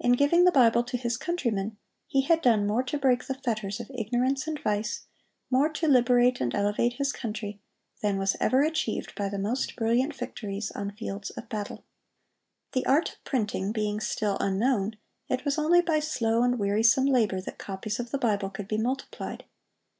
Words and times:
In 0.00 0.14
giving 0.14 0.42
the 0.42 0.50
Bible 0.50 0.82
to 0.82 0.96
his 0.96 1.16
countrymen, 1.16 1.76
he 2.08 2.22
had 2.22 2.42
done 2.42 2.66
more 2.66 2.82
to 2.82 2.98
break 2.98 3.24
the 3.28 3.34
fetters 3.36 3.78
of 3.78 3.92
ignorance 3.94 4.48
and 4.48 4.58
vice, 4.58 5.06
more 5.52 5.68
to 5.68 5.86
liberate 5.86 6.40
and 6.40 6.52
elevate 6.52 6.94
his 6.94 7.12
country, 7.12 7.60
than 8.00 8.18
was 8.18 8.34
ever 8.40 8.62
achieved 8.64 9.14
by 9.14 9.28
the 9.28 9.38
most 9.38 9.76
brilliant 9.76 10.16
victories 10.16 10.72
on 10.72 10.90
fields 10.96 11.30
of 11.30 11.48
battle. 11.48 11.84
The 12.72 12.84
art 12.86 13.10
of 13.12 13.22
printing 13.22 13.70
being 13.70 14.00
still 14.00 14.36
unknown, 14.40 14.96
it 15.28 15.44
was 15.44 15.58
only 15.58 15.80
by 15.80 16.00
slow 16.00 16.42
and 16.42 16.58
wearisome 16.58 17.06
labor 17.06 17.40
that 17.40 17.58
copies 17.58 18.00
of 18.00 18.10
the 18.10 18.18
Bible 18.18 18.50
could 18.50 18.66
be 18.66 18.78
multiplied. 18.78 19.44